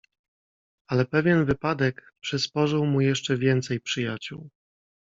[0.87, 4.49] "Ale pewien wypadek przysporzył mu jeszcze więcej przyjaciół."